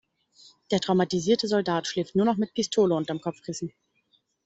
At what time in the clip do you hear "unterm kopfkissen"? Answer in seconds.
2.95-3.71